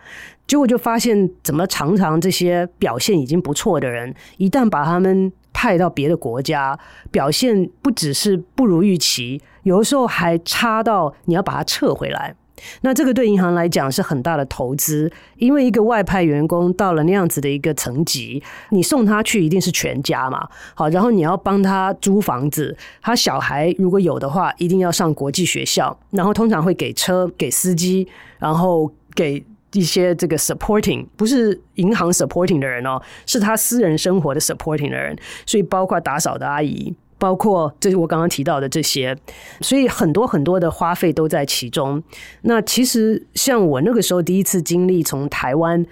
[0.47, 6.79] 结果就发现，怎么常常这些表现已经不错的人，一旦把他们派到别的国家，
[7.11, 12.35] 表现不只是不如预期，有的时候还差到你要把他撤回来。
[12.81, 28.07] 那这个对银行来讲是很大的投资，因为一个外派员工到了那样子的一个层级，你送他去一定是全家嘛，好，然后你要帮他租房子，他小孩如果有的话，一定要上国际学校，然后通常会给车、给司机，
[28.39, 36.95] 然后给一些这个 supporting，不是银行 supporting 的人哦，是他私人生活的 supporting 的人，所以包括打扫的阿姨。
[37.19, 39.17] 包括这是我刚刚提到的这些，
[39.61, 42.01] 所以很多很多的花费都在其中。
[42.43, 45.85] 那其实像我那个时候第一次经历从台湾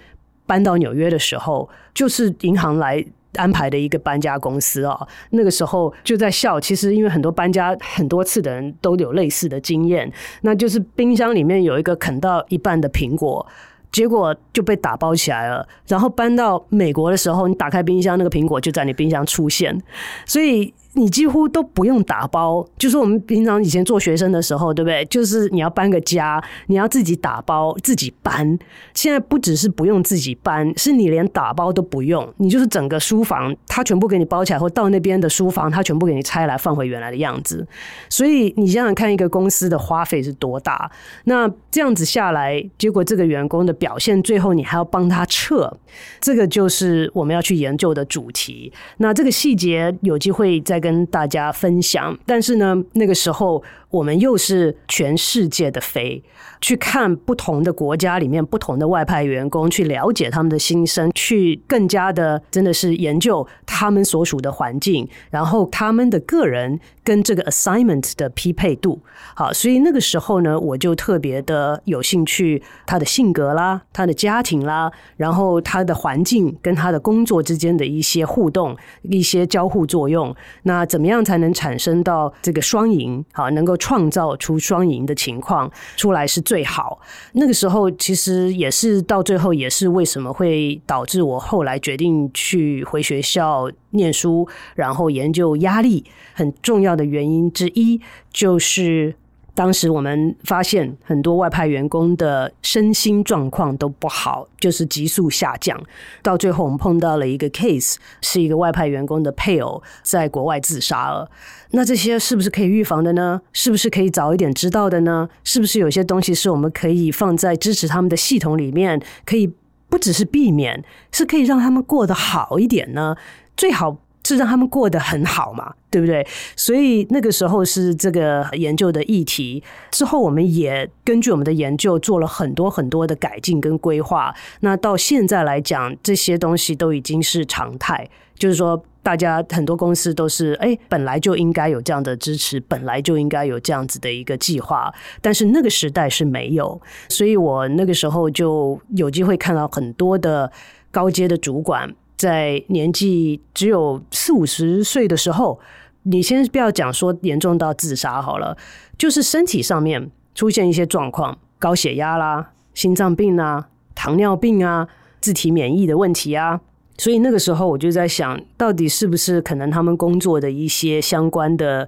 [0.45, 5.05] 搬到纽约的时候，就是银行来安排的一个搬家公司啊。
[5.31, 10.09] 那个时候就在笑，其实因为很多搬家很多次的人都有类似的经验，
[10.43, 13.45] 那就是冰箱里面有一个啃到一半的苹果，
[13.91, 15.67] 结果就被打包起来了。
[15.87, 19.77] 然后搬到美国的时候，你打开冰箱，那个苹果就在你冰箱出现，
[20.25, 20.73] 所以。
[20.97, 25.05] 你几乎都不用打包，就是我们平常以前做学生的时候，对不对？
[25.05, 28.57] 就是你要搬个家，你要自己打包、自己搬。
[28.95, 37.67] 现在不只是不用自己搬，是你连打包都不用，你就是整个书房，他全部给你包起来，或到那边的书房，他全部给你拆来放回原来的样子。
[38.09, 40.89] 所以你想想看，一个公司的花费是多大？
[41.25, 45.71] 那这样子下来，结果这个员工的表现，最后你还要帮他撤，
[46.19, 48.73] 这个就是我们要去研究的主题。
[48.97, 50.86] 那这个细节有机会再跟。
[50.87, 56.23] 跟大家分享，但是呢，那个时候我们又是全世界的飞，
[56.61, 69.01] 去看不同的国家里面不同的外派员工，去了解他们的心声，去更加的真的是研究他们所属的环境，然后他们的个人跟这个 assignment 的匹配度。
[69.35, 80.33] 好，所以那个时候呢，我就特别的有兴趣他的性格啦，他的家庭啦，然后他的环境跟他的工作之间的一些互动，一些交互作用。
[80.63, 83.25] 那那怎么样才能产生到这个双赢？
[83.33, 86.99] 好，能够创造出双赢的情况出来是最好。
[87.31, 97.99] 那个时候其实也是到最后也是为什么会导致我后来决定去回学校念书，然后研究压力很重要的原因之一
[98.31, 99.15] 就是。
[99.57, 105.75] 当时我们发现很多外派员工的身心状况都不好，就是急速下降。
[106.21, 111.27] 到最后，我们碰到了一个 case，是一个外派员工的配偶在国外自杀了。
[111.71, 113.41] 那这些是不是可以预防的呢？
[113.51, 115.27] 是不是可以早一点知道的呢？
[115.43, 119.51] 是不是有些东西是我们可以放在支持他们的系统里面，可以
[119.89, 123.15] 不只是避免，是可以让他们过得好一点呢？
[123.55, 123.97] 最好。
[124.27, 126.25] 是让他们过得很好嘛，对不对？
[126.55, 129.63] 所以那个时候是这个研究的议题。
[129.91, 134.35] 之后我们也根据我们的研究做了很多很多的改进跟规划。
[134.59, 138.09] 那到现在来讲，这些东西都已经是常态。
[138.35, 150.51] 就是说，大家很多公司都是哎，本来就应该有这样的支持，本来就应该有这样子的一个计划，但是那个时代是没有，所以我那个时候就有机会看到很多的
[150.91, 155.59] 高阶的主管，在年纪只有四五十岁的时候，
[156.03, 158.57] 你先不要讲说严重到自杀好了，
[158.97, 164.87] 就是身体上面出现一些状况，高血压啦、心脏病啊、糖尿病啊、
[165.21, 166.61] 自体免疫的问题啊。
[166.97, 171.87] 所以那个时候我就在想，到底是不是可能他们工作的一些相关的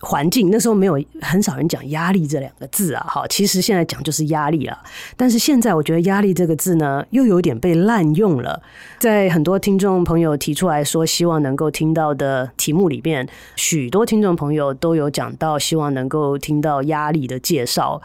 [0.00, 0.50] 环境？
[0.50, 4.78] 那时候没有很少人讲压力这两个字啊，哈，其实现在讲就是压力了。
[5.14, 8.62] 但是现在我觉得压力这个字呢，又有点被滥用了。
[8.98, 18.00] 在很多听众朋友提出来说希望能够听到的题目里面，许多听众朋友都有讲到希望能够听到压力的介绍。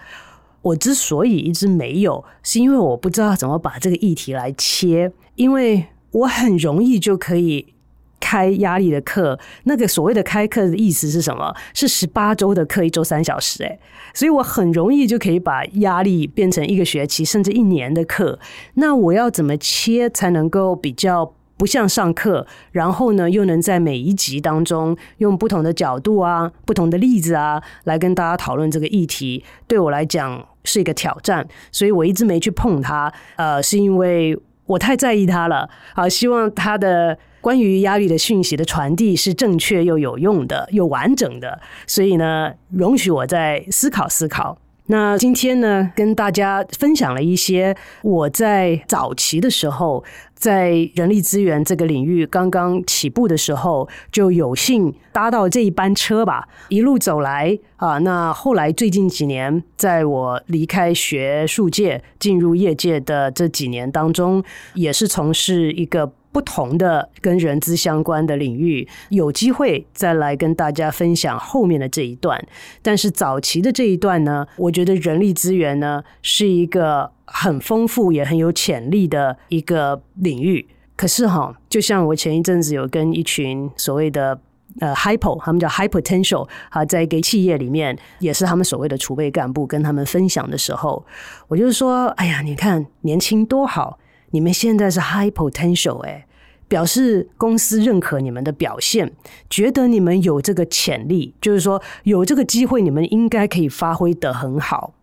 [0.62, 5.86] 我之所以一直没有，是因为我不知道怎么把这个议题来切，因为。
[6.12, 7.74] 我很容易就可以
[8.20, 11.54] 开压力的课，那个所谓的开课的意思是什么？
[11.74, 13.80] 是十八周的课，一周三小时，诶，
[14.14, 18.40] 所以我很容易就可以把压力变成一个学期甚至一年的课。
[18.76, 29.44] 那我要怎么切才能够比较不像上课，然后呢，又能在每一集当中用不同的角度啊、不同的例子啊，来跟大家讨论这个议题？
[29.68, 33.12] 对我来讲是一个挑战，所以我一直没去碰它。
[33.38, 34.38] 呃，是因为。
[34.72, 41.60] 我太在意他了，好，希望他的关于压力的讯息的传递是正确又有用的，又完整的。
[41.86, 44.58] 所以呢，容许我再思考思考。
[44.92, 47.74] 那今天呢，跟大家分享了一些
[48.04, 50.04] 我在早期的时候，
[50.36, 58.00] 在人力资源这个领域刚刚起步的时候，就有幸搭到这一班车吧，一路走来啊。
[58.00, 66.12] 那后来最近几年，在我离开学术界进入业界的这几年当中，也是从事一个。
[66.32, 72.42] 不同的跟人资相关的领域，有机会再来跟大家分享后面的这一段。
[72.82, 80.68] 但是早期的这一段呢，我觉得人力资源呢是一个很丰富也很有潜力的一个领域。
[80.96, 84.40] 可是哈，就像我前一阵子有跟一群所谓的
[84.80, 91.04] 呃 hypo，他们叫 high potential 啊，在一个企业里面也是他们所谓的储备干部跟他们分享的时候，
[91.48, 93.98] 我就是说，哎呀，你看年轻多好。
[94.32, 96.26] 你们现在是 high potential 哎，
[96.68, 99.12] 表示公司认可你们的表现，
[99.50, 104.94] 觉得你们有这个潜力，就是说有这个机会，你们应该可以发挥得很好。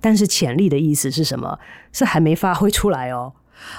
[0.00, 1.58] 但是潜力的意思是什么？
[1.92, 3.34] 是还没发挥出来哦。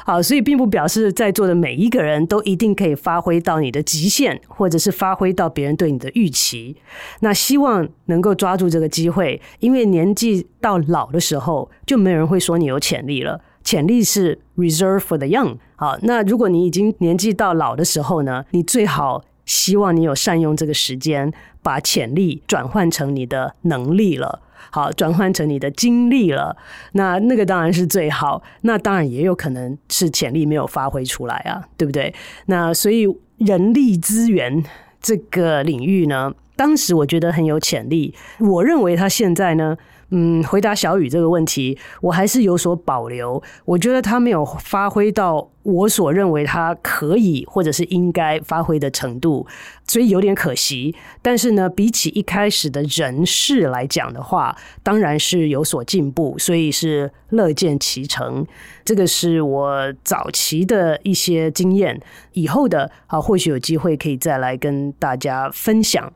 [0.06, 6.78] 好，所以并不表示在座的每一个人都一定可以发挥到你的极限，或者是发挥到别人对你的预期。
[7.22, 13.41] 那希望能够抓住这个机会，因为年纪到老的时候，就没有人会说你有潜力了。
[13.64, 15.57] 潜力是 reserve for the young。
[15.76, 21.32] 好，那如果你已经年纪到老的时候呢，你最好希望你有善用这个时间，
[21.64, 26.55] 把潜力转换成你的能力了，好，转换成你的精力了。
[26.93, 28.43] 那那个当然是最好。
[28.62, 32.14] 那当然也有可能是潜力没有发挥出来啊，对不对？
[32.45, 33.07] 那所以
[33.38, 34.64] 人力资源
[35.01, 38.14] 这个领域呢，当时我觉得很有潜力。
[38.39, 39.78] 我认为它现在呢。
[40.14, 43.41] 嗯，回答小雨这个问题，我还是有所保留。
[43.64, 49.47] 我觉得他没有发挥到我所认为他可以或者是应该发挥的程度，
[49.88, 50.93] 所以有点可惜。
[51.22, 54.53] 但是呢，比起一开始的人事来讲的话，
[54.84, 58.45] 当然是有所进步，所以是乐见其成。
[58.84, 61.97] 这个是我早期的一些经验，
[62.34, 66.12] 以后的啊，或许有机会可以再来跟大家分享。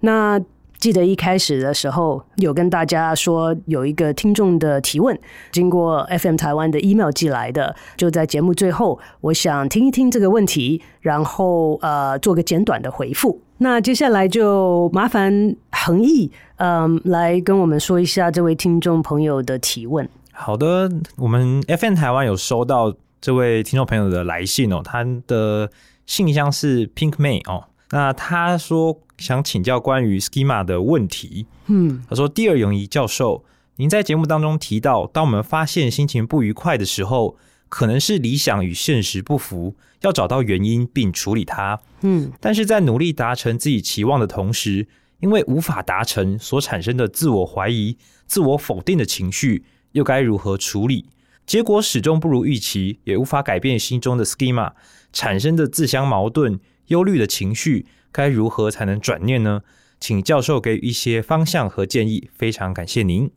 [0.00, 0.40] 那。
[0.84, 5.18] 记得一开始的时候有跟大家说有一个听众的提问，
[5.50, 13.40] 经过 FM 台湾的 email 寄来的，就在节目最后，我想听一听这个问题，然后呃做个简短的回复。
[13.56, 20.06] 那接下来就麻烦恒毅嗯来跟我们说一下这位听众朋友的提问。
[20.32, 25.70] 好的，我们 FM 台湾有收到这位听众朋友的来信哦，他的
[26.04, 28.98] 信箱是 Pink May 哦，那他说。
[29.18, 31.46] 想请教关于 schema 的问题。
[31.66, 33.44] 嗯，他说：“第二泳仪教授，
[33.76, 37.36] 您在节目当中提到，当我们发现心情不愉快的时候，
[37.68, 41.80] 可能是理想与现实不符，要找到原因并处理它。
[42.02, 44.86] 嗯，但是在努力达成自己期望的同时，
[45.20, 47.96] 因为无法达成所产生的自我怀疑、
[48.26, 51.06] 自我否定的情绪，又该如何处理？
[51.46, 54.72] 结果始终不如预期，也无法改变心中的 schema
[55.12, 56.58] 产生的自相矛盾、
[56.88, 59.62] 忧虑的情绪。”该如何才能转念呢？
[59.98, 63.28] 请教授给予一些方向和建议，非常感谢您。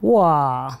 [0.00, 0.78] 哇，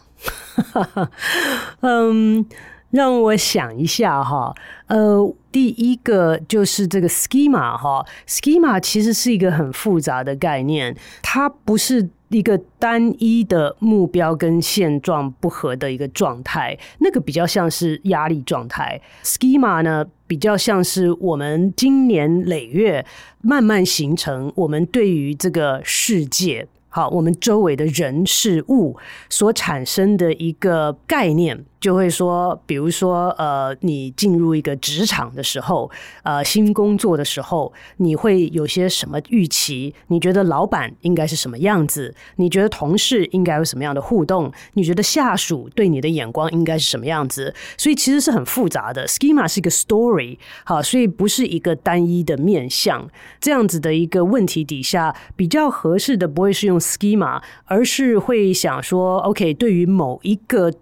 [1.80, 2.46] 嗯，
[2.90, 4.54] 让我想一下哈，
[4.86, 19.00] 呃，第一个就是这个 schema 哈，schema 其实是一个很复杂的概念，它不是一个单一的目标跟现状不合的一个状态，那个比较像是压力状态。
[19.22, 23.04] schema 呢，比较像是我们经年累月
[23.42, 26.66] 慢慢形成我们对于这个世界。
[26.92, 28.96] 好，我们周围的人事物
[29.28, 31.64] 所产生的一个概念。
[31.82, 35.90] 就会说，比如说，呃，你进入一个职场的时候，
[36.22, 39.92] 呃，新工作的时候，你会有些什么预期？
[40.06, 42.14] 你觉得老板应该是什么样子？
[42.36, 44.52] 你觉得同事应该有什么样的互动？
[44.74, 47.52] 你觉得下属对你的眼光应该是什么样子？
[47.76, 49.04] 所以其实是很复杂的。
[49.08, 53.10] Schema 是一个 story，好，所以不是一个单一的面向。
[53.40, 60.72] 这样子的一个问题底下，比较合适的不会是用 Schema，而是会想说，OK，对于某一个。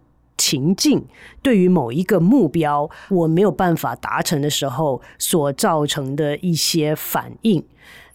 [0.43, 1.05] 情境
[1.43, 7.63] 对于某一个目标，我没有办法达成的时候，所造成的一些反应。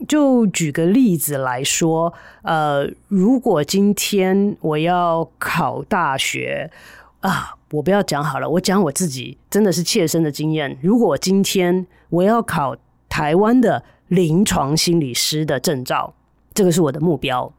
[0.08, 2.12] 就举个例子来说，
[2.42, 6.72] 呃，如果今天我要考大学
[7.20, 10.76] 啊，我不要讲好了，我讲我自己真的是切身的经验。
[10.82, 12.76] 如果今天我要考
[13.08, 16.16] 台湾的临床心理师的证照，
[16.56, 17.54] 这个是我的目标，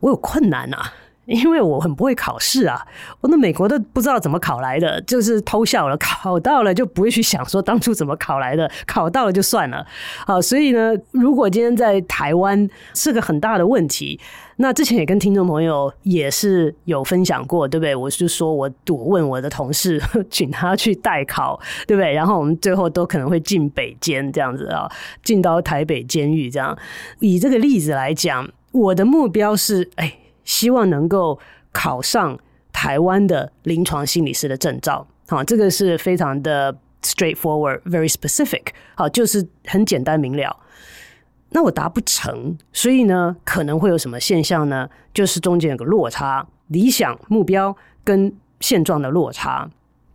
[0.00, 0.92] 我有困难啊。
[1.28, 2.82] 因为我很不会考试啊，
[3.20, 5.94] 我那美国都不知道怎么考来的，就是偷笑了。
[5.98, 9.86] 考到了就不会去想说当初怎么考来的，考到了就算了。
[10.26, 14.18] 好，所以呢，如果今天在台湾是个很大的问题，
[14.56, 17.94] 那之前也跟听众朋友也是有分享过，对不对？
[17.94, 22.10] 我是说我我问我的同事， 请他去代考，对不对？
[22.14, 24.90] 然后我们最后都可能会进北监这样子啊，
[25.22, 26.74] 进到台北监狱这样。
[27.20, 30.18] 以这个例子来讲，我的目标是哎。
[30.44, 31.38] 希望能够
[31.72, 32.38] 考上
[32.72, 38.62] 台湾的临床心理师的证照，好，这个是非常的 straightforward, very specific，
[38.94, 40.56] 好，就是很简单明了。
[41.50, 44.88] 那我达不成，所以呢，可能会有什么现象呢？
[45.12, 49.68] 就是中间有个落差，理想目标跟现状的落差。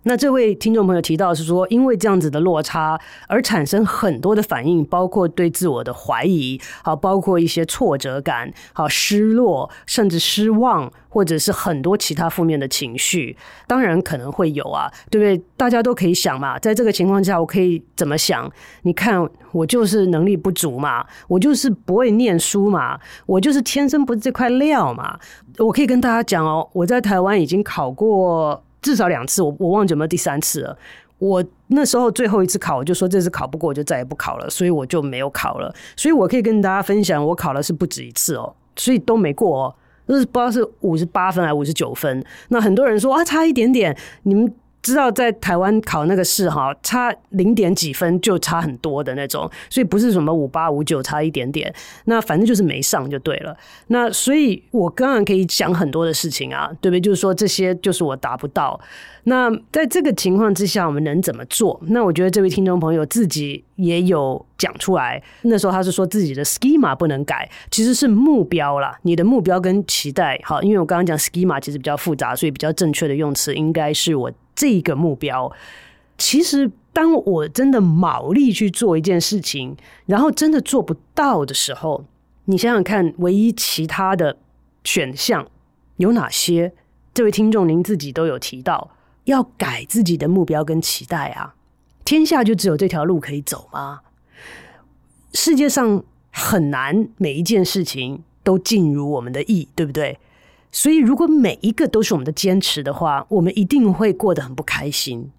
[0.04, 13.38] 那这位听众朋友提到是说，因为这样子的落差而产生很多的反应，包括对自我的怀疑，好，包括一些挫折感，好，失落，甚至失望，或者是很多其他负面的情绪。
[13.66, 15.42] 当然可能会有啊，对不对？
[15.56, 18.52] 大家都可以想嘛，在这个情况下，我可以怎么想？
[18.82, 25.18] 你看，我就是能力不足嘛，我就是不会念书嘛，我就是天生不是这块料嘛。
[25.60, 28.62] 我可以跟大家讲哦，我在台湾已经考过。
[28.84, 30.78] 至少两次，我我忘记有没有第三次了。
[31.18, 35.74] 我那时候最后一次考，我就说这次考不过，我就再也不考了，所以我就没有考了。
[35.96, 39.76] 所以我可以跟大家分享，我考的是不止一次哦，所以都没过哦，
[40.08, 42.24] 就是不知道是五十八分还是五十九分。
[42.50, 44.54] 那很多人说啊，差一点点，你们。
[44.84, 51.74] 知道在台湾考那个试哈，差零点几分就差很多的那种，所以不是什么五八五九差一点点，
[52.06, 53.58] 那反正就是没上就对了。
[53.88, 57.02] 那所以我当然可以讲很多的事情啊，对不对？
[57.02, 58.80] 就是说这些就是我达不到。
[59.26, 61.80] 那在这个情况之下，我们能怎么做？
[61.88, 68.98] 那我觉得这位听众朋友自己也有讲出来，那时候他是说自己的 schema 不能改，其实是目标啦。
[69.04, 74.32] 你的目标跟期待，好，因为我刚刚讲 schema 其实比较复杂，所以比较正确的用词应该是我。
[74.56, 75.52] 这个目标，
[76.16, 82.06] 其实当我真的卯力去做一件事情，然后真的做不到的时候，
[82.46, 84.38] 你想想看，唯一其他的
[84.84, 85.48] 选项
[85.98, 86.72] 有哪些？
[87.16, 88.92] 这位听众，您自己都有提到
[89.26, 91.56] 要改自己的目标跟期待啊！
[92.04, 94.02] 天下就只有这条路可以走吗？
[95.34, 100.20] 世界上很难每一件事情都尽如我们的意，对不对？
[100.72, 105.32] 所以，如果每一个都是我们的坚持的话，我们一定会过得很不开心。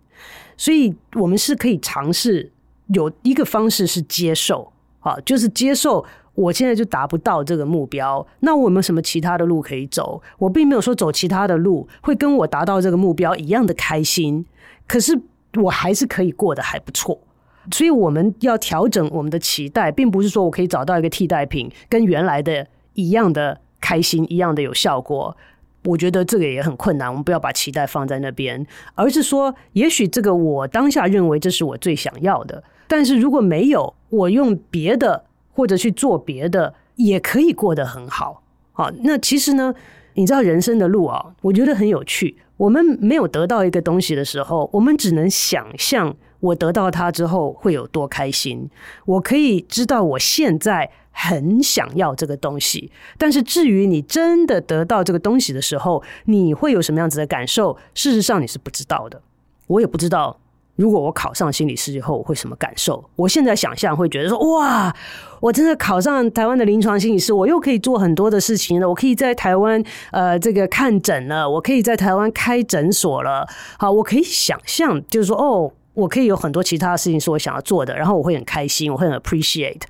[0.57, 2.53] 所以，我们是可以尝试
[2.87, 6.05] 有一个方式是接受，啊，就是接受
[6.35, 8.27] 我现在就达不到这个目标。
[8.41, 10.23] 那我有没有什么其他的路可以走？
[10.39, 14.45] 我并没有说走其他的路会跟我达到这个目标一样的开心，
[14.87, 15.19] 可是
[15.63, 17.19] 我还是可以过得还不错。
[17.71, 23.61] 所以，我们要调整我们的期待，并不是说我可以找到一个替代品，跟原来的一样的。
[23.81, 25.37] 开心一样的有效果，
[25.85, 27.07] 我觉得这个也很困难。
[27.07, 38.43] 我们不要把期待放在那边，而是说，也许这个我当下认为这是我最想要的，但是如果没有，我用别的或者去做别的，也可以过得很好。
[38.73, 39.75] 好，那其实呢，
[40.15, 42.37] 你知道人生的路啊，我觉得很有趣。
[42.59, 48.69] 我们没有得到一个东西的时候，我们只能想象我得到它之后会有多开心。
[49.07, 50.91] 我可以知道我现在。
[51.17, 57.79] 很想要这个东西，但是至于你真的得到这个东西的时候，你会有什么样子的感受？
[57.95, 59.23] 事实上你是不知道的。
[59.69, 60.41] 我也不知道。
[60.77, 63.05] 如果我考上心理师以后，我会什么感受？
[63.17, 64.95] 我现在想象会觉得说，哇，
[65.41, 68.89] 我真的考上台湾的临床心理师，我又可以做很多的事情了。
[68.89, 73.47] 我可以在台湾呃这个看诊了，我可以在台湾开诊所了。
[73.79, 79.83] 好，我可以想象，就是说，哦，我可以有很多其他的事情是我想要做的，然后我会很开心，我会很 appreciate。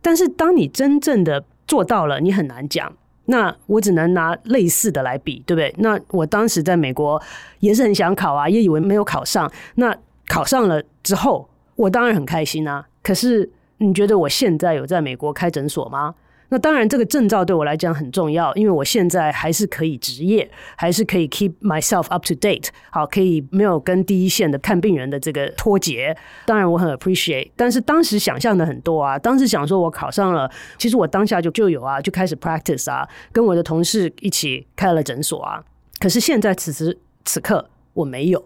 [0.00, 2.92] 但是当你真正的做到了，你很难讲。
[3.30, 5.74] 那我只能拿类似的来比，对不对？
[5.80, 7.20] 那我当时在美国
[7.58, 9.50] 也是很想考啊，也以为没有考上。
[9.74, 9.94] 那
[10.28, 12.86] 考上了之后，我当然很开心啊。
[13.02, 16.14] 可是你觉得我现在有在美国开诊所吗？
[16.50, 26.16] 那当然，这个证照对我来讲很重要，因为我现在还是可以执业，还是可以 keep myself up to date，好，可以没有跟第一线的看病人的这个脱节。
[26.46, 27.50] 当然，我很 appreciate。
[27.54, 35.62] 但是当时想象的很多啊，当时想说我考上了，其实我当下就就有啊，就开始 practice 啊，跟我的同事一起开了诊所啊。
[36.00, 38.42] 可是现在此时此刻我没有。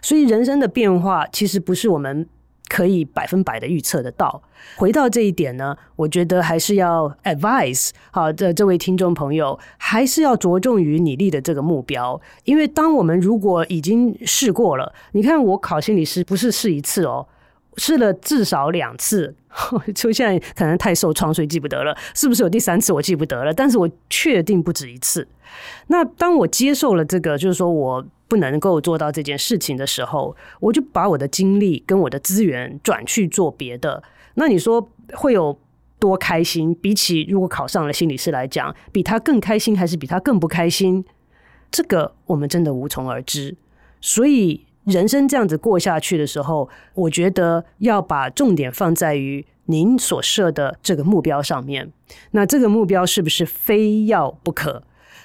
[0.00, 2.26] 所以人生的变化其实不是我们
[2.68, 4.42] 可以百分百的预测得到。
[4.76, 12.20] 回到这一点呢，我觉得还是要 advise 好的这位听众朋友，还是要着重于你立的这个目标。
[12.44, 17.26] 因为当我们如果已经试过了，你看我考心理师不是试一次哦，
[17.78, 19.34] 试了至少两次。
[19.94, 23.52] 就现在可能太受创，所以记不得了，是不是有第三次我记不得了？
[23.52, 25.26] 但是我确定不止一次。
[25.86, 28.06] 那当我接受了这个，就是说我。
[28.28, 34.02] 不能够做到这件事情的时候，我就把我的精力跟我的资源转去做别的。
[34.34, 35.58] 那你说会有
[35.98, 36.74] 多开心？
[36.74, 41.04] 比起如果考上了心理师来讲，比他更开心还是比他更不开心？
[41.70, 43.56] 这个我们真的无从而知。
[44.00, 51.90] 所以人生这样子过下去的时候，我觉得要把重点放在于您所设的这个目标上面。
[52.30, 54.84] 那这个目标是不是非要不可？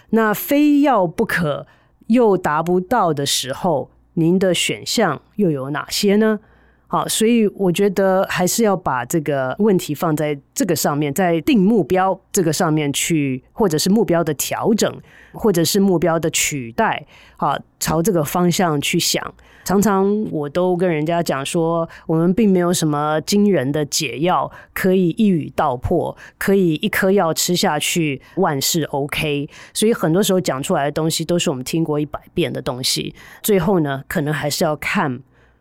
[0.10, 1.68] 那非要不可。
[2.08, 6.40] 又达不到的时候，您的选项又有哪些呢？
[6.88, 15.02] 好，所以我觉得还是要把这个问题放在这个上面，在定目标这个上面去，或者是目标的调整，
[15.32, 17.04] 或者是目标的取代，
[17.36, 19.34] 好，朝这个方向去想。
[19.64, 29.50] 常常我都跟人家讲说，我们并没有什么惊人的解药，可以一语道破，可以一颗药吃下去万事 OK。
[29.74, 35.20] 所以很多时候讲出来的东西都是我们听过一百遍的东西，最后呢，可能还是要看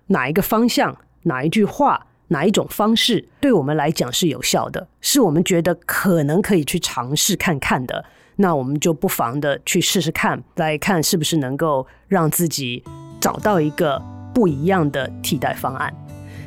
[0.09, 0.97] 哪一个方向。
[1.25, 12.83] 哪一句话，哪一种方式，对我们来讲是有效的，是我们觉得可能可以去尝试看看的，那我们就不妨的去试试看，来看是不是能够让自己
[13.23, 14.03] 找到一个
[14.35, 15.95] 不一样的替代方案。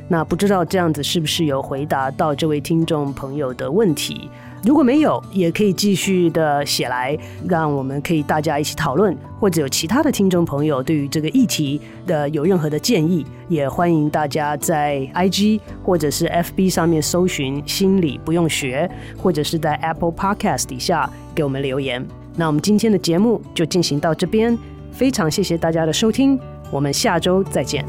[0.09, 4.30] 那不知道这样子是不是有回答到这位听众朋友的问题？
[4.63, 7.17] 如果没有，也可以继续的写来，
[7.47, 22.05] 让我们可以大家一起讨论，或者有其他的听众朋友对于这个议题的有任何的建议，也欢迎大家在 IG 或者是 FB 上面搜寻“心理不用学”，或者是在 Apple Podcast 底下给我们留言。
[22.36, 24.57] 那我们今天的节目就进行到这边，
[24.91, 26.39] 非常谢谢大家的收听，
[26.72, 27.86] 我们下周再见。